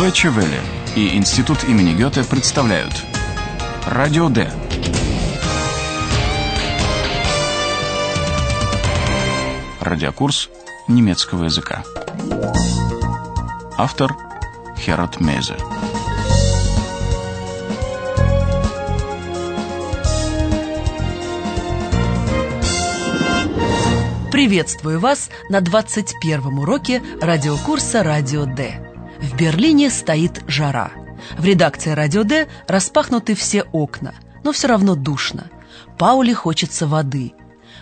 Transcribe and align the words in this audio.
Deutsche 0.00 0.30
Welle 0.30 0.58
и 0.96 1.14
Институт 1.14 1.62
имени 1.64 1.92
Гёте 1.92 2.24
представляют 2.24 2.94
Радио 3.84 4.30
Д. 4.30 4.50
Радиокурс 9.82 10.48
немецкого 10.88 11.44
языка. 11.44 11.84
Автор 13.76 14.16
Херат 14.78 15.20
Мейзе. 15.20 15.56
Приветствую 24.32 24.98
вас 24.98 25.28
на 25.50 25.58
21-м 25.58 26.58
уроке 26.58 27.02
радиокурса 27.20 28.02
«Радио 28.02 28.46
Д». 28.46 28.89
В 29.20 29.36
Берлине 29.36 29.90
стоит 29.90 30.42
жара. 30.46 30.92
В 31.36 31.44
редакции 31.44 31.90
«Радио 31.90 32.24
Д» 32.24 32.48
распахнуты 32.66 33.34
все 33.34 33.62
окна, 33.64 34.14
но 34.44 34.52
все 34.52 34.68
равно 34.68 34.94
душно. 34.94 35.50
Пауле 35.98 36.34
хочется 36.34 36.86
воды. 36.86 37.34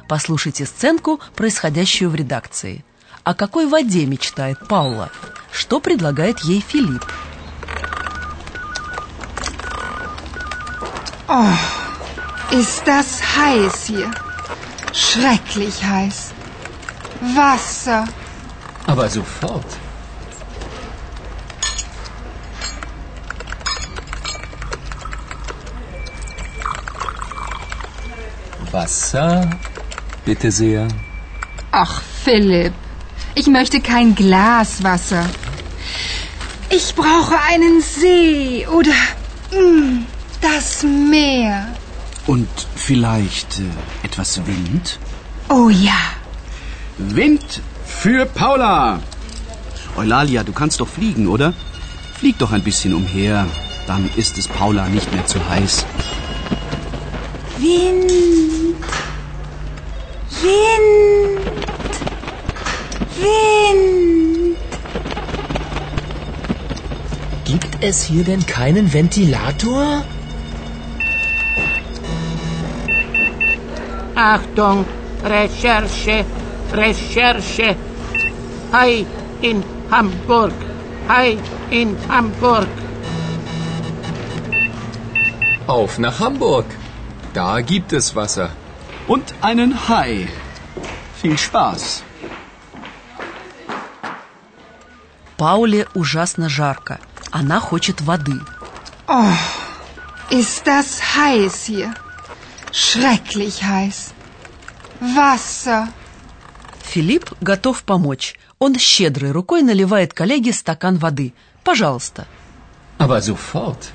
Послушайте 0.09 0.67
сценку, 0.67 1.21
происходящую 1.37 2.11
в 2.11 2.17
редакции. 2.17 2.85
О 3.23 3.35
какой 3.35 3.69
воде 3.69 4.05
мечтает 4.07 4.67
Паула? 4.67 5.11
Что 5.53 5.79
предлагает 5.81 6.41
ей 6.41 6.61
Филипп? 6.61 7.05
Oh, 11.29 11.55
ist 12.51 12.87
das 12.87 13.23
heiß 13.37 13.87
hier. 13.87 14.11
Schrecklich 14.93 15.85
heiß. 15.85 16.33
Wasser. 17.37 18.09
Aber 18.87 19.09
sofort. 19.11 19.67
Wasser, 28.73 29.49
bitte 30.25 30.51
sehr. 30.51 30.89
Ach, 31.71 32.03
Philipp, 32.25 32.73
ich 33.35 33.47
möchte 33.47 33.81
kein 33.81 34.15
Glas 34.15 34.83
Wasser. 34.83 35.25
Ich 36.71 36.95
brauche 36.95 37.37
einen 37.51 37.81
See 37.81 38.67
oder 38.67 38.93
mm, 39.53 40.05
das 40.41 40.83
Meer. 40.83 41.69
Und 42.27 42.49
vielleicht 42.77 43.61
äh, 43.61 44.07
etwas 44.07 44.47
Wind? 44.47 44.99
Oh 45.49 45.71
ja. 45.71 45.99
Wind 46.99 47.63
für 47.87 48.27
Paula! 48.27 49.01
Eulalia, 49.97 50.45
du 50.45 50.53
kannst 50.53 50.81
doch 50.81 50.89
fliegen, 50.89 51.27
oder? 51.27 51.55
Flieg 52.19 52.39
doch 52.39 52.53
ein 52.53 52.63
bisschen 52.63 52.95
umher, 52.95 53.47
dann 53.87 54.11
ist 54.17 54.37
es 54.37 54.47
Paula 54.47 54.89
nicht 54.89 55.13
mehr 55.13 55.27
zu 55.27 55.39
heiß. 55.49 55.87
Wind. 57.61 58.77
Wind. 60.43 61.41
Wind. 63.19 64.57
Gibt 67.45 67.83
es 67.83 68.05
hier 68.05 68.23
denn 68.23 68.47
keinen 68.47 68.93
Ventilator? 68.93 70.05
Achtung, 74.15 74.85
Recherche, 75.25 76.25
Recherche. 76.73 77.75
Hi 78.73 79.05
in 79.43 79.65
Hamburg. 79.91 80.53
Hi 81.09 81.37
in 81.71 81.97
Hamburg. 82.09 82.69
Auf 85.67 85.99
nach 85.99 86.21
Hamburg. 86.21 86.67
Da 87.35 87.61
gibt 87.61 87.93
es 87.93 88.15
Wasser. 88.17 88.51
Und 89.07 89.35
einen 89.41 89.89
Hai. 89.89 90.29
Viel 91.21 91.37
Spaß. 91.37 92.03
Пауле 95.37 95.87
ужасно 95.95 96.49
жарко. 96.49 96.99
Она 97.31 97.61
хочет 97.61 98.01
воды. 98.01 98.41
Oh, 99.07 99.33
ist 100.31 100.67
das 100.67 101.01
heiß 101.17 101.65
hier. 101.67 101.95
Schrecklich 102.73 103.63
heiß. 103.63 104.13
Wasser. 105.01 105.89
Филипп 106.83 107.35
готов 107.41 107.85
помочь. 107.85 108.35
Он 108.59 108.77
щедрой 108.79 109.31
рукой 109.31 109.63
наливает 109.63 110.13
коллеге 110.15 110.53
стакан 110.53 110.97
воды. 110.97 111.35
Пожалуйста. 111.63 112.27
Aber 112.99 113.21
sofort. 113.21 113.93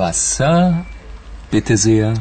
Wasser, 0.00 0.86
bitte 1.50 1.76
sehr. 1.76 2.14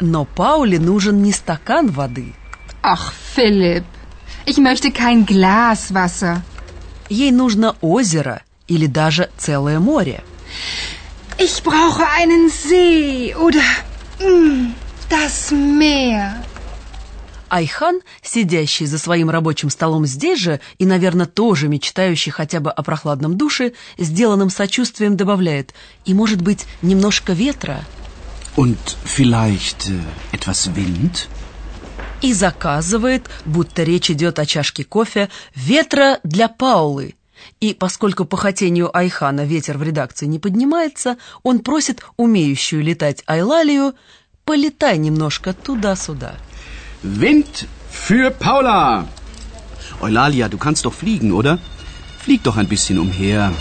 Но 0.00 0.24
Пауле 0.24 0.78
нужен 0.78 1.22
не 1.22 1.32
стакан 1.32 1.90
воды. 1.90 2.34
Ach, 2.82 3.12
Philipp, 3.34 3.84
ich 4.46 4.58
möchte 4.58 4.90
kein 4.90 5.26
Glas 5.26 5.92
Wasser. 5.92 6.42
Ей 7.08 7.32
нужно 7.32 7.76
озеро 7.80 8.42
или 8.68 8.86
даже 8.86 9.30
целое 9.36 9.80
море. 9.80 10.22
Ich 11.38 11.62
brauche 11.62 12.04
einen 12.20 12.48
See 12.50 13.34
oder 13.34 13.62
mm, 14.20 14.72
das 15.08 15.50
Meer. 15.50 16.41
Айхан, 17.53 18.01
сидящий 18.23 18.87
за 18.87 18.97
своим 18.97 19.29
рабочим 19.29 19.69
столом 19.69 20.07
здесь 20.07 20.39
же 20.39 20.59
и, 20.79 20.87
наверное, 20.87 21.27
тоже 21.27 21.67
мечтающий 21.67 22.31
хотя 22.31 22.59
бы 22.59 22.71
о 22.71 22.81
прохладном 22.81 23.37
душе, 23.37 23.73
сделанным 23.99 24.49
сочувствием 24.49 25.15
добавляет 25.15 25.75
«и, 26.03 26.15
может 26.15 26.41
быть, 26.41 26.65
немножко 26.81 27.33
ветра» 27.33 27.85
Und 28.57 28.79
vielleicht 29.05 29.89
äh, 29.89 30.01
etwas 30.31 30.67
Wind? 30.73 31.27
и 32.23 32.33
заказывает, 32.33 33.29
будто 33.45 33.83
речь 33.83 34.09
идет 34.09 34.39
о 34.39 34.47
чашке 34.47 34.83
кофе, 34.83 35.29
ветра 35.53 36.19
для 36.23 36.47
Паулы. 36.47 37.13
И 37.59 37.75
поскольку 37.75 38.25
по 38.25 38.35
хотению 38.35 38.89
Айхана 38.97 39.45
ветер 39.45 39.77
в 39.77 39.83
редакции 39.83 40.25
не 40.25 40.39
поднимается, 40.39 41.17
он 41.43 41.59
просит 41.59 42.03
умеющую 42.17 42.81
летать 42.81 43.21
Айлалию 43.27 43.93
«полетай 44.43 44.97
немножко 44.97 45.53
туда-сюда». 45.53 46.35
Wind 47.03 47.67
für 47.89 48.31
Paula! 48.31 49.05
Eulalia, 49.99 50.47
du 50.47 50.57
kannst 50.57 50.85
doch 50.85 50.93
fliegen, 50.93 51.33
oder? 51.33 51.59
Flieg 52.17 52.43
doch 52.43 52.55
ein 52.55 52.67
bisschen 52.67 52.97
umher. 52.97 53.51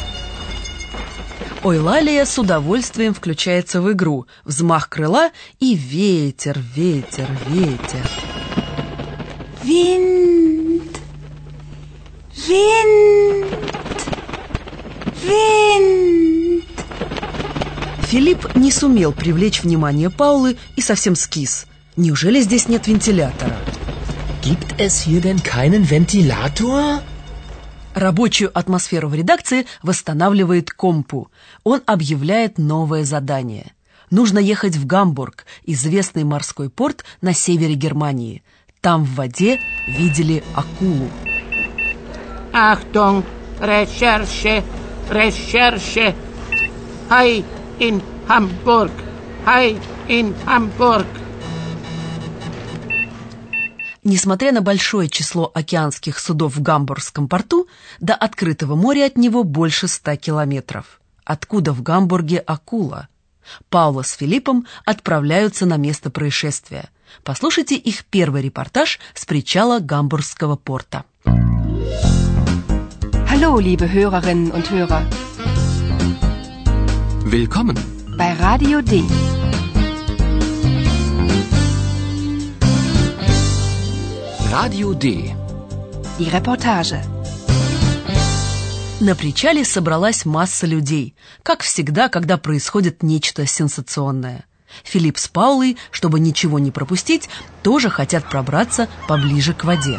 Ойлалия 1.65 2.25
с 2.25 2.39
удовольствием 2.39 3.15
включается 3.15 3.81
в 3.81 3.91
игру. 3.93 4.27
Взмах 4.45 4.89
крыла 4.89 5.31
и 5.59 5.75
ветер, 5.75 6.61
ветер, 6.75 7.29
ветер. 7.49 8.09
Wind. 9.65 11.01
Wind. 12.47 13.47
Wind. 15.25 16.63
Филипп 18.07 18.55
не 18.55 18.71
сумел 18.71 19.13
привлечь 19.13 19.63
внимание 19.63 20.11
Паулы 20.11 20.57
и 20.77 20.81
совсем 20.81 21.17
скис. 21.17 21.67
Неужели 21.97 22.41
здесь 22.41 22.69
нет 22.69 22.87
вентилятора? 22.87 23.57
Gibt 24.43 24.81
es 24.81 25.03
hier 25.03 25.21
denn 25.21 25.43
keinen 25.43 25.85
Ventilator? 25.89 27.03
Рабочую 27.95 28.51
атмосферу 28.59 29.09
в 29.09 29.15
редакции 29.15 29.67
восстанавливает 29.83 30.71
Компу. 30.71 31.31
Он 31.65 31.83
объявляет 31.85 32.57
новое 32.57 33.05
задание. 33.05 33.73
Нужно 34.11 34.39
ехать 34.39 34.77
в 34.77 34.87
Гамбург, 34.87 35.45
известный 35.65 36.25
морской 36.25 36.71
порт 36.71 37.05
на 37.21 37.35
севере 37.35 37.75
Германии. 37.75 38.43
Там 38.81 39.05
в 39.05 39.15
воде 39.15 39.61
видели 39.87 40.43
акулу. 40.55 41.11
Achtung, 42.55 43.23
Recherche, 43.61 44.65
Recherche. 45.11 46.15
Hi 47.11 47.45
in 47.79 48.03
Hamburg. 48.29 48.93
Hi 49.45 49.79
in 50.09 50.35
Hamburg. 50.47 51.07
Несмотря 54.05 54.51
на 54.51 54.63
большое 54.63 55.09
число 55.09 55.51
океанских 55.55 56.19
судов 56.19 56.57
в 56.57 56.63
Гамбургском 56.63 57.29
порту, 57.29 57.69
до 58.01 58.15
открытого 58.15 58.75
моря 58.75 59.07
от 59.07 59.17
него 59.17 59.45
больше 59.45 59.87
ста 59.87 60.17
километров. 60.17 61.01
Откуда 61.25 61.73
в 61.73 61.83
Гамбурге 61.83 62.39
акула? 62.39 63.09
Паула 63.69 64.03
с 64.03 64.13
Филиппом 64.13 64.67
отправляются 64.85 65.67
на 65.67 65.77
место 65.77 66.11
происшествия. 66.11 66.91
Послушайте 67.23 67.77
их 67.77 68.05
первый 68.07 68.43
репортаж 68.43 68.99
с 69.15 69.25
причала 69.25 69.79
Гамбургского 69.79 70.57
порта. 70.57 71.05
Hallo, 73.31 73.59
liebe 73.61 73.89
Hörerinnen 73.93 74.51
und 74.51 74.71
Hörer. 74.71 75.03
Willkommen. 77.25 77.79
Bei 78.19 78.33
Radio 78.35 78.83
D. 78.83 79.03
Radio 84.53 84.93
D. 84.93 85.35
Die 86.19 86.29
Reportage. 86.31 86.99
На 89.01 89.15
причале 89.15 89.65
собралась 89.65 90.27
масса 90.27 90.67
людей, 90.67 91.15
как 91.43 91.63
всегда, 91.63 92.11
когда 92.11 92.37
происходит 92.37 93.03
нечто 93.03 93.47
сенсационное. 93.47 94.45
Филипп 94.85 95.17
с 95.17 95.29
Паулой, 95.29 95.79
чтобы 95.91 96.21
ничего 96.21 96.59
не 96.59 96.71
пропустить, 96.71 97.31
тоже 97.63 97.89
хотят 97.89 98.29
пробраться 98.29 98.91
поближе 99.09 99.55
к 99.55 99.65
воде. 99.65 99.99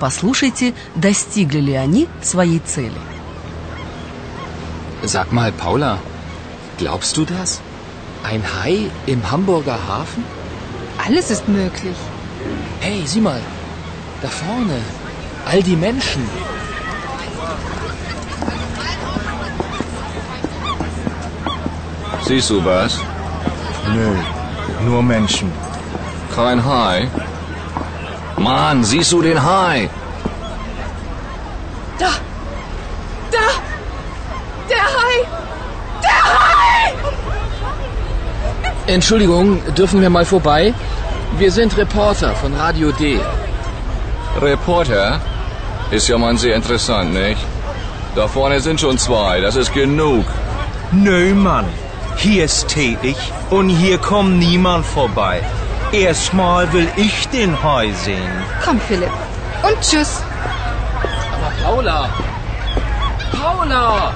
Послушайте, 0.00 0.72
достигли 0.94 1.60
ли 1.60 1.74
они 1.74 2.08
своей 2.22 2.60
цели. 2.60 3.02
Sag 5.04 5.32
mal, 5.32 5.52
Paula, 5.52 5.98
glaubst 6.78 7.14
du 7.18 7.26
das? 7.26 7.60
Ein 8.24 8.42
Hai 8.42 8.88
im 9.06 9.20
Hamburger 9.30 9.78
Hafen? 9.86 10.24
Alles 11.04 11.30
ist 11.30 11.48
möglich. 11.48 11.96
Hey, 12.80 13.02
sieh 13.06 13.20
mal, 13.20 13.40
da 14.22 14.28
vorne, 14.28 14.80
all 15.46 15.62
die 15.62 15.76
Menschen. 15.76 16.22
Siehst 22.26 22.50
du 22.50 22.64
was? 22.64 22.98
Nö, 23.94 24.10
nur 24.84 25.02
Menschen. 25.02 25.50
Kein 26.34 26.62
Hai? 26.64 27.08
Mann, 28.36 28.84
siehst 28.84 29.12
du 29.12 29.22
den 29.22 29.42
Hai? 29.42 29.88
Da! 31.98 32.10
Da! 33.30 33.46
Der 34.68 34.84
Hai! 34.96 35.14
Der 36.02 36.24
Hai! 36.32 36.94
Entschuldigung, 38.86 39.62
dürfen 39.74 40.00
wir 40.00 40.10
mal 40.10 40.24
vorbei? 40.24 40.74
Wir 41.38 41.52
sind 41.52 41.76
Reporter 41.76 42.34
von 42.34 42.52
Radio 42.54 42.90
D. 42.90 43.20
Reporter? 44.42 45.20
Ist 45.92 46.08
ja 46.08 46.18
mal 46.18 46.36
sehr 46.36 46.56
interessant, 46.56 47.14
nicht? 47.14 47.40
Da 48.16 48.26
vorne 48.26 48.58
sind 48.58 48.80
schon 48.80 48.98
zwei, 48.98 49.40
das 49.40 49.54
ist 49.54 49.72
genug. 49.72 50.24
Nö, 50.90 51.34
Mann. 51.34 51.66
Hier 52.16 52.44
ist 52.46 52.66
tätig 52.66 53.16
und 53.50 53.68
hier 53.68 53.98
kommt 53.98 54.40
niemand 54.40 54.84
vorbei. 54.84 55.40
Erstmal 55.92 56.72
will 56.72 56.88
ich 56.96 57.28
den 57.28 57.62
Hai 57.62 57.92
sehen. 57.92 58.32
Komm, 58.64 58.80
Philipp. 58.80 59.12
Und 59.62 59.80
tschüss. 59.80 60.22
Aber 61.34 61.52
Paula! 61.62 62.08
Paula! 63.30 64.12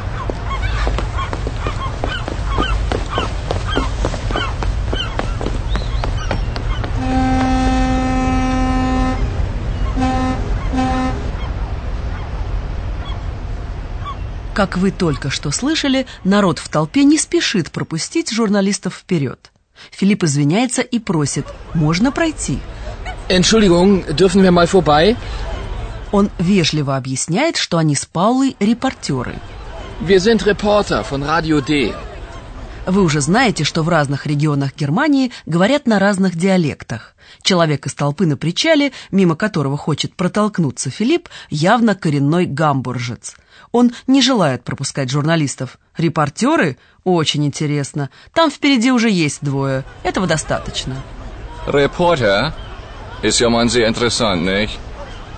Как 14.62 14.76
вы 14.76 14.92
только 14.92 15.28
что 15.28 15.50
слышали, 15.50 16.06
народ 16.22 16.60
в 16.60 16.68
толпе 16.68 17.02
не 17.02 17.18
спешит 17.18 17.72
пропустить 17.72 18.30
журналистов 18.30 18.94
вперед. 18.94 19.50
Филипп 19.90 20.22
извиняется 20.22 20.82
и 20.82 21.00
просит 21.00 21.46
«можно 21.74 22.12
пройти?». 22.12 22.60
Entschuldigung, 23.28 24.04
dürfen 24.14 24.40
wir 24.40 24.52
mal 24.52 24.68
vorbei? 24.68 25.16
Он 26.12 26.30
вежливо 26.38 26.96
объясняет, 26.96 27.56
что 27.56 27.76
они 27.76 27.96
с 27.96 28.06
Паулой 28.06 28.54
репортеры. 28.60 29.34
Wir 30.00 30.18
sind 30.18 30.44
Reporter 30.44 31.04
von 31.10 31.26
Radio 31.26 31.60
D. 31.60 31.92
Вы 32.86 33.02
уже 33.02 33.20
знаете, 33.20 33.64
что 33.64 33.82
в 33.82 33.88
разных 33.88 34.26
регионах 34.26 34.76
Германии 34.76 35.32
говорят 35.44 35.88
на 35.88 35.98
разных 35.98 36.36
диалектах. 36.36 37.16
Человек 37.42 37.86
из 37.86 37.94
толпы 37.94 38.26
на 38.26 38.36
причале, 38.36 38.92
мимо 39.10 39.34
которого 39.34 39.76
хочет 39.76 40.14
протолкнуться 40.14 40.88
Филипп, 40.88 41.28
явно 41.50 41.96
коренной 41.96 42.46
гамбуржец. 42.46 43.34
Он 43.72 43.92
не 44.06 44.22
желает 44.22 44.62
пропускать 44.64 45.10
журналистов. 45.10 45.78
Репортеры? 45.96 46.76
Очень 47.04 47.46
интересно. 47.46 48.10
Там 48.34 48.50
впереди 48.50 48.92
уже 48.92 49.10
есть 49.10 49.38
двое. 49.40 49.84
Этого 50.04 50.26
достаточно. 50.26 50.96
Reporter? 51.66 52.52
Ist 53.22 53.40
ja 53.40 53.48
mal 53.48 53.68
sehr 53.68 53.86
interessant, 53.86 54.42
nicht? 54.44 54.78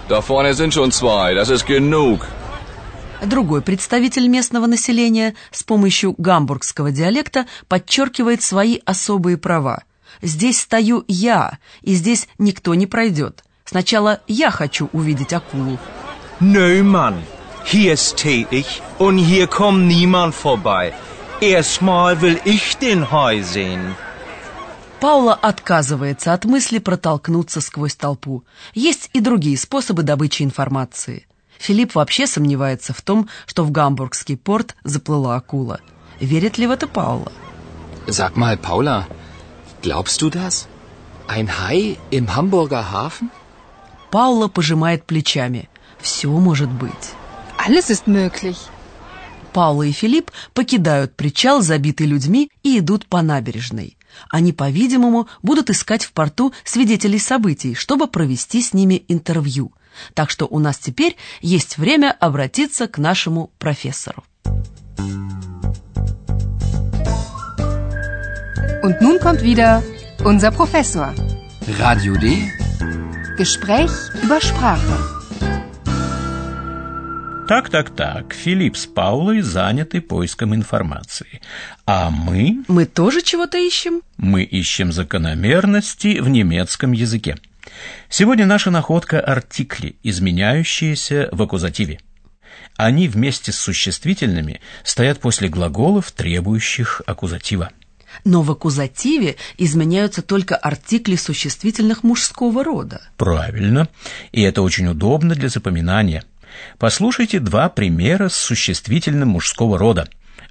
Da 0.09 0.21
vorne 0.21 0.55
sind 0.55 0.73
schon 0.73 0.91
zwei, 0.91 1.35
das 1.35 1.51
ist 1.51 1.67
genug. 1.67 2.21
Другой 3.23 3.63
представитель 3.63 4.29
местного 4.29 4.67
населения 4.67 5.35
с 5.51 5.63
помощью 5.63 6.15
гамбургского 6.19 6.91
диалекта 6.91 7.47
подчеркивает 7.69 8.43
свои 8.43 8.81
особые 8.85 9.39
права. 9.39 9.85
«Здесь 10.21 10.61
стою 10.61 11.05
я, 11.09 11.59
и 11.83 11.95
здесь 11.95 12.29
никто 12.39 12.75
не 12.75 12.87
пройдет. 12.87 13.45
Сначала 13.65 14.21
я 14.27 14.51
хочу 14.51 14.89
увидеть 14.93 15.33
акулу». 15.33 15.79
Nö, 16.41 16.83
Mann. 16.83 17.15
Hier 17.65 17.95
ist 17.95 18.17
tätig 18.17 18.83
und 18.99 19.17
hier 19.17 19.47
kommt 19.47 19.87
niemand 19.87 20.35
vorbei. 20.35 20.93
Erstmal 21.41 22.21
will 22.21 22.39
ich 22.45 22.77
den 22.77 23.11
Hai 23.11 23.43
sehen. 23.43 23.97
Паула 25.01 25.35
отказывается 25.35 26.33
от 26.33 26.45
мысли 26.45 26.79
протолкнуться 26.79 27.61
сквозь 27.61 27.95
толпу. 27.95 28.45
Есть 28.75 29.11
и 29.13 29.21
другие 29.21 29.59
способы 29.59 30.03
добычи 30.03 30.43
информации. 30.43 31.27
Филипп 31.59 31.95
вообще 31.95 32.27
сомневается 32.27 32.93
в 32.93 33.03
том, 33.03 33.29
что 33.47 33.65
в 33.65 33.71
гамбургский 33.71 34.37
порт 34.37 34.77
заплыла 34.85 35.37
акула. 35.37 35.81
Верит 36.21 36.59
ли 36.59 36.67
в 36.67 36.71
это 36.71 36.87
Паула? 36.87 37.33
Sag 38.07 38.37
mal, 38.37 38.57
Paula, 38.59 39.07
glaubst 39.83 40.21
du 40.21 40.31
das? 40.31 40.69
Ein 41.27 41.49
Hai 41.49 41.97
im 42.11 42.35
Hamburger 42.37 42.93
Hafen? 42.93 43.31
Паула 44.11 44.49
пожимает 44.49 45.05
плечами. 45.05 45.69
Все 45.99 46.29
может 46.29 46.71
быть. 46.71 47.15
Alles 47.67 47.89
ist 47.89 48.07
möglich. 48.07 48.59
Паула 49.55 49.85
и 49.85 49.93
Филипп 49.93 50.31
покидают 50.53 51.17
причал, 51.17 51.63
забитый 51.63 52.07
людьми, 52.07 52.51
и 52.63 52.79
идут 52.79 53.07
по 53.07 53.23
набережной. 53.23 53.97
Они, 54.29 54.53
по-видимому, 54.53 55.29
будут 55.43 55.71
искать 55.71 56.05
в 56.05 56.13
порту 56.13 56.53
свидетелей 56.65 57.19
событий, 57.19 57.75
чтобы 57.75 58.07
провести 58.09 58.61
с 58.61 58.75
ними 58.75 59.05
интервью. 59.09 59.73
Так 60.13 60.29
что 60.31 60.47
у 60.47 60.59
нас 60.59 60.77
теперь 60.79 61.17
есть 61.41 61.79
время 61.79 62.15
обратиться 62.19 62.87
к 62.89 62.99
нашему 62.99 63.51
профессору. 63.59 64.25
Und 68.83 69.01
nun 69.01 69.19
kommt 69.19 69.41
wieder 69.41 69.83
unser 70.25 70.51
Professor. 70.51 71.15
Radio 71.79 72.15
D. 72.17 72.53
Gespräch 73.39 73.91
über 74.23 74.41
Sprache. 74.43 75.14
Так-так-так, 77.47 78.33
Филипп 78.33 78.75
с 78.75 78.87
Паулой 78.87 79.43
заняты 79.43 80.01
поиском 80.01 80.55
информации. 80.55 81.43
А 81.85 82.09
мы... 82.09 82.65
Мы 82.69 82.87
тоже 82.87 83.21
чего-то 83.21 83.59
ищем? 83.59 84.01
Мы 84.17 84.45
ищем 84.45 84.93
закономерности 84.93 86.21
в 86.21 86.31
немецком 86.31 86.93
языке. 86.93 87.37
Сегодня 88.09 88.47
наша 88.47 88.71
находка– 88.71 89.21
артикли, 89.21 89.97
изменяющиеся 90.03 91.29
в 91.33 91.43
аккузативе. 91.43 92.01
Они 92.79 93.09
вместе 93.09 93.53
с 93.53 93.59
существительными 93.59 94.63
стоят 94.83 95.21
после 95.21 95.49
глаголов, 95.49 96.13
требующих 96.13 97.03
аккузатива. 97.05 97.71
Но 98.25 98.43
в 98.43 98.51
аккузативе 98.51 99.37
изменяются 99.59 100.23
только 100.23 100.57
артикли 100.57 101.17
существительных 101.17 102.05
мужского 102.05 102.65
рода. 102.65 103.03
Правильно. 103.17 103.89
И 104.33 104.41
это 104.43 104.63
очень 104.63 104.87
удобно 104.87 105.35
для 105.35 105.49
запоминания. 105.49 106.25
Послушайте 106.79 107.41
два 107.41 107.69
примера 107.69 108.29
с 108.29 108.37
существительным 108.37 109.29
мужского 109.31 109.79
рода. 109.79 110.09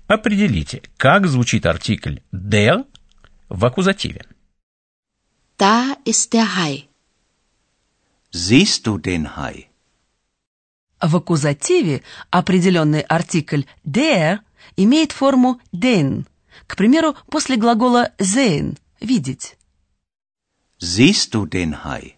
Определите, 0.08 0.82
как 0.98 1.28
звучит 1.28 1.66
артикль 1.66 2.20
der 2.32 2.86
в 3.50 3.66
аккузативе. 3.66 4.26
Da 5.58 5.96
ist 6.06 6.34
der 6.34 6.56
Hai. 6.56 6.88
Siehst 8.32 8.86
du 8.86 8.98
den 8.98 9.36
Hai? 9.38 9.68
В 11.02 11.16
аккузативе 11.18 12.02
определенный 12.32 13.02
артикль 13.02 13.64
der 13.86 14.40
имеет 14.76 15.12
форму 15.12 15.62
den. 15.72 16.26
К 16.68 16.76
примеру, 16.76 17.16
после 17.30 17.58
глагола 17.58 18.12
sehen– 18.18 18.78
видеть. 19.00 19.58
Siehst 20.80 21.34
du 21.34 21.46
den 21.46 21.84
Hai? 21.84 22.16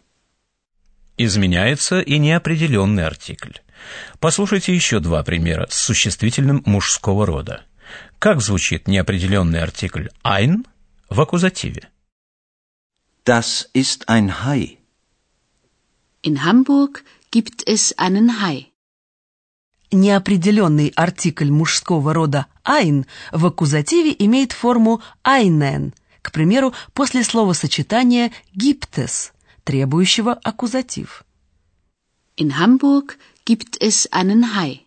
Изменяется 1.18 2.02
и 2.02 2.18
неопределенный 2.18 3.06
артикль. 3.06 3.58
Послушайте 4.20 4.74
еще 4.74 5.00
два 5.00 5.24
примера 5.24 5.68
с 5.70 5.78
существительным 5.78 6.64
мужского 6.66 7.26
рода. 7.26 7.66
Как 8.20 8.42
звучит 8.42 8.88
неопределенный 8.88 9.62
артикль 9.62 10.08
ein 10.24 10.66
в 11.10 11.22
аккузативе? 11.22 11.90
Das 13.26 13.68
ist 13.74 14.08
ein 14.08 14.44
Hai. 14.44 14.78
In 16.24 16.44
Hamburg 16.44 17.04
gibt 17.32 17.68
es 17.68 17.94
einen 17.98 18.42
Hai. 18.42 18.68
Неопределенный 19.92 20.92
артикль 20.96 21.52
мужского 21.52 22.14
рода 22.14 22.48
ein 22.64 23.06
в 23.32 23.46
аккузативе 23.46 24.16
имеет 24.20 24.52
форму 24.52 25.02
einen. 25.24 25.94
К 26.22 26.32
примеру, 26.32 26.74
после 26.94 27.24
словосочетания 27.24 28.32
gibt 28.54 28.98
es. 28.98 29.32
требующего 29.64 30.34
аккузатив. 30.34 31.24
In 32.38 32.58
Hamburg 32.58 33.18
gibt 33.46 33.78
es 33.82 34.12
einen 34.12 34.56
Hai. 34.56 34.82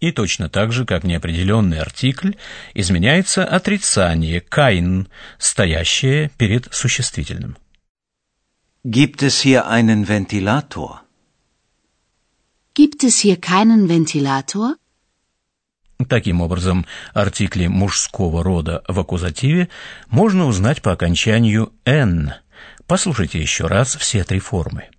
И 0.00 0.12
точно 0.12 0.48
так 0.48 0.72
же, 0.72 0.84
как 0.84 1.04
неопределенный 1.04 1.80
артикль, 1.80 2.32
изменяется 2.74 3.44
отрицание 3.44 4.40
«kein», 4.40 5.06
стоящее 5.38 6.30
перед 6.36 6.72
существительным. 6.74 7.56
Gibt 8.82 9.22
es 9.22 9.40
hier 9.40 9.66
einen 9.66 10.06
Ventilator? 10.06 11.00
Gibt 12.74 13.04
es 13.04 13.20
hier 13.20 13.40
keinen 13.40 13.88
Ventilator? 13.88 14.76
Таким 16.08 16.40
образом, 16.42 16.84
артикли 17.14 17.68
мужского 17.68 18.42
рода 18.42 18.82
в 18.88 18.98
аккузативе 18.98 19.70
можно 20.08 20.46
узнать 20.46 20.82
по 20.82 20.92
окончанию 20.92 21.72
«n». 21.84 22.34
Послушайте 22.86 23.40
еще 23.40 23.66
раз 23.68 23.96
все 23.96 24.24
три 24.24 24.40
формы. 24.40 24.90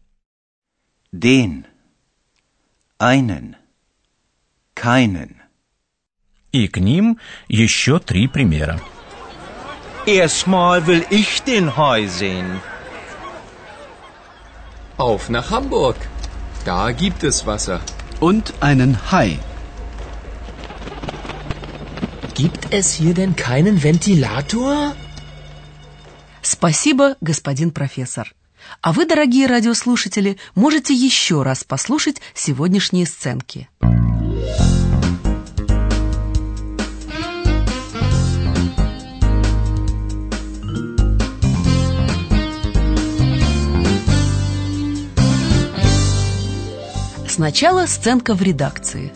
Den. 1.12 1.66
Einen. 2.99 3.57
Keinen. 4.75 5.37
И 6.53 6.69
к 6.69 6.79
ним 6.79 7.19
еще 7.49 7.99
три 8.01 8.27
примера. 8.27 8.81
Erstmal 10.07 10.87
will 10.87 11.05
ich 11.11 11.43
den 11.43 11.77
Hai 11.77 12.07
sehen. 12.07 12.61
Auf 14.97 15.29
nach 15.29 15.51
Hamburg. 15.51 15.97
Da 16.65 16.93
gibt 16.93 17.23
es 17.25 17.47
Wasser. 17.47 17.81
Und 18.21 18.53
einen 18.61 19.11
Hai. 19.11 19.39
Gibt 22.35 22.73
es 22.75 22.95
hier 22.95 23.15
denn 23.15 23.37
keinen 23.37 23.83
Ventilator? 23.83 24.95
Спасибо, 26.43 27.17
господин 27.21 27.73
профессор. 27.73 28.27
А 28.82 28.94
вы, 28.94 29.06
дорогие 29.06 29.48
радиослушатели, 29.48 30.38
можете 30.54 30.94
еще 30.94 31.44
раз 31.44 31.64
послушать 31.64 32.22
сегодняшние 32.34 33.06
сценки. 33.06 33.68
Сначала 47.28 47.86
сценка 47.86 48.34
в 48.34 48.42
редакции. 48.42 49.12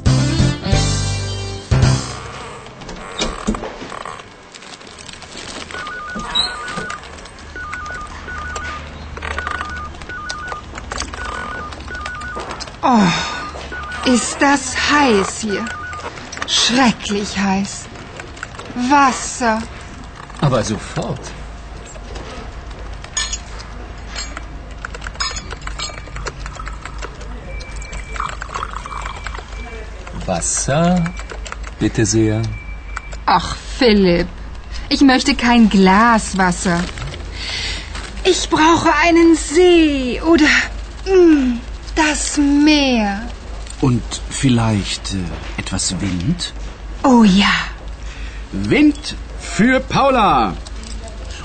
Ist 14.14 14.38
das 14.42 14.76
heiß 14.92 15.42
hier. 15.42 15.66
Schrecklich 16.48 17.38
heiß. 17.38 17.86
Wasser. 18.90 19.62
Aber 20.42 20.64
sofort. 20.64 21.20
Wasser? 30.26 31.04
Bitte 31.80 32.06
sehr. 32.06 32.42
Ach, 33.26 33.56
Philipp, 33.78 34.28
ich 34.90 35.02
möchte 35.02 35.36
kein 35.36 35.70
Glas 35.70 36.38
Wasser. 36.38 36.80
Ich 38.24 38.50
brauche 38.50 38.92
einen 39.04 39.36
See 39.36 40.20
oder 40.22 40.46
mm, 41.06 41.60
das 41.96 42.38
Meer. 42.38 43.29
Und 43.82 44.04
vielleicht 44.30 45.14
äh, 45.14 45.18
etwas 45.60 46.00
Wind? 46.02 46.54
Oh 47.04 47.24
ja. 47.24 47.54
Wind 48.52 49.16
für 49.40 49.80
Paula. 49.80 50.54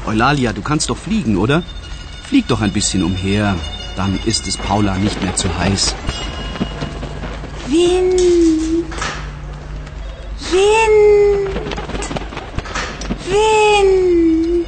Eulalia, 0.07 0.53
du 0.53 0.62
kannst 0.62 0.91
doch 0.91 0.97
fliegen, 0.97 1.37
oder? 1.37 1.62
Flieg 2.29 2.49
doch 2.49 2.61
ein 2.61 2.73
bisschen 2.73 3.05
umher. 3.05 3.55
Dann 3.97 4.19
ist 4.25 4.47
es 4.49 4.57
Paula 4.57 4.97
nicht 4.97 5.23
mehr 5.23 5.37
zu 5.37 5.49
heiß. 5.57 5.95
Wind. 7.69 8.21
Wind. 10.50 11.55
Wind. 13.31 14.67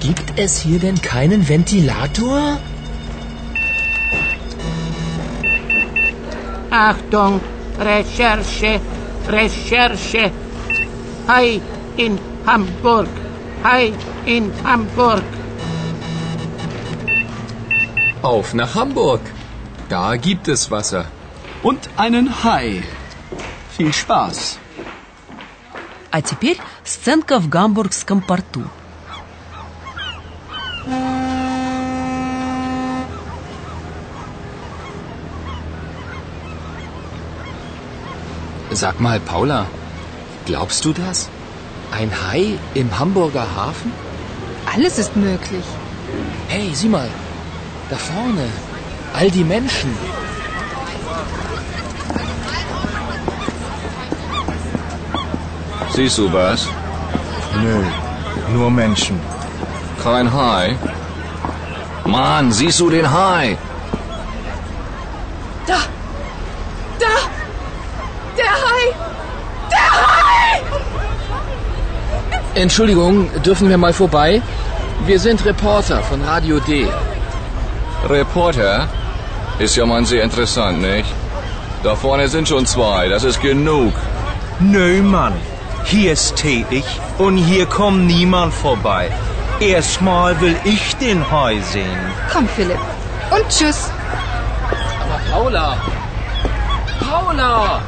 Gibt 0.00 0.38
es 0.38 0.60
hier 0.60 0.78
denn 0.78 1.02
keinen 1.02 1.48
Ventilator? 1.48 2.58
Achtung, 6.69 7.39
Recherche, 7.79 8.81
Recherche. 9.27 10.31
Hai 11.27 11.61
in 11.97 12.19
Hamburg. 12.45 13.09
Hai 13.63 13.93
in 14.25 14.51
Hamburg. 14.63 15.23
Auf 18.21 18.53
nach 18.53 18.75
Hamburg. 18.75 19.21
Da 19.89 20.15
gibt 20.15 20.47
es 20.47 20.71
Wasser. 20.71 21.05
Und 21.63 21.89
einen 21.97 22.43
Hai. 22.43 22.83
Viel 23.77 23.93
Spaß. 23.93 24.59
А 26.11 26.21
теперь 26.21 26.59
сценка 26.83 27.39
в 27.39 27.49
гамбургском 27.49 28.21
порту. 28.21 28.63
Sag 38.72 39.00
mal, 39.00 39.18
Paula, 39.18 39.66
glaubst 40.46 40.84
du 40.84 40.92
das? 40.92 41.28
Ein 41.90 42.10
Hai 42.10 42.58
im 42.74 42.98
Hamburger 42.98 43.46
Hafen? 43.56 43.92
Alles 44.72 44.98
ist 44.98 45.16
möglich. 45.16 45.64
Hey, 46.46 46.70
sieh 46.72 46.88
mal. 46.88 47.08
Da 47.90 47.96
vorne. 47.96 48.48
All 49.12 49.28
die 49.30 49.42
Menschen. 49.42 49.90
Siehst 55.92 56.18
du 56.18 56.32
was? 56.32 56.68
Nö, 57.60 57.82
nur 58.54 58.70
Menschen. 58.70 59.18
Kein 60.00 60.32
Hai? 60.32 60.76
Mann, 62.06 62.52
siehst 62.52 62.78
du 62.78 62.88
den 62.88 63.10
Hai? 63.10 63.58
Da! 65.66 65.78
Da! 67.00 67.39
Der 68.38 68.52
Hai! 68.64 68.94
Der 69.70 69.90
Hai! 70.00 70.62
Entschuldigung, 72.54 73.30
dürfen 73.42 73.68
wir 73.68 73.78
mal 73.78 73.92
vorbei? 73.92 74.42
Wir 75.06 75.18
sind 75.18 75.44
Reporter 75.44 76.02
von 76.02 76.22
Radio 76.22 76.58
D. 76.60 76.88
Reporter? 78.08 78.88
Ist 79.58 79.76
ja 79.76 79.86
mal 79.86 80.04
sehr 80.04 80.22
interessant, 80.22 80.80
nicht? 80.80 81.12
Da 81.82 81.94
vorne 81.96 82.28
sind 82.28 82.48
schon 82.48 82.66
zwei, 82.66 83.08
das 83.08 83.24
ist 83.24 83.40
genug. 83.40 83.92
Nö, 84.58 85.02
Mann. 85.02 85.34
Hier 85.84 86.14
stehe 86.16 86.66
ich 86.70 86.84
und 87.18 87.36
hier 87.36 87.66
kommt 87.66 88.06
niemand 88.06 88.52
vorbei. 88.52 89.10
Erstmal 89.60 90.40
will 90.40 90.56
ich 90.64 90.96
den 90.96 91.30
Hai 91.30 91.60
sehen. 91.60 92.00
Komm, 92.32 92.48
Philipp. 92.48 92.78
Und 93.30 93.48
tschüss. 93.48 93.90
Aber 95.02 95.20
Paula! 95.30 95.76
Paula! 97.00 97.80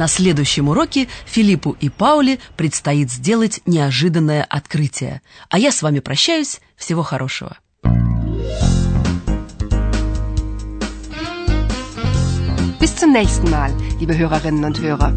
На 0.00 0.08
следующем 0.08 0.70
уроке 0.70 1.08
Филиппу 1.26 1.76
и 1.78 1.90
Пауле 1.90 2.38
предстоит 2.56 3.10
сделать 3.10 3.60
неожиданное 3.66 4.42
открытие. 4.42 5.20
А 5.50 5.58
я 5.58 5.70
с 5.70 5.82
вами 5.82 5.98
прощаюсь. 5.98 6.60
Всего 6.74 7.02
хорошего. 7.02 7.58
Bis 12.80 12.96
zum 12.96 13.12
nächsten 13.12 13.50
Mal, 13.50 13.72
liebe 14.00 14.16
Hörerinnen 14.16 14.64
und 14.64 14.80
Hörer. 14.80 15.12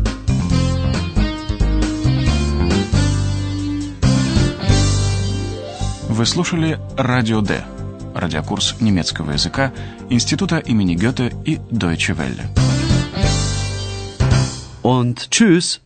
Вы 6.09 6.25
слушали 6.25 6.77
«Радио 6.97 7.39
Д»– 7.39 7.63
радиокурс 8.13 8.81
немецкого 8.81 9.31
языка 9.31 9.71
Института 10.09 10.57
имени 10.57 10.95
Гёте 10.95 11.33
и 11.45 11.55
Deutsche 11.71 12.13
Welle. 12.13 12.62
Und 14.83 15.31
tschüss. 15.31 15.79